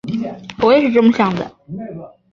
[0.63, 1.55] 我也是这么想的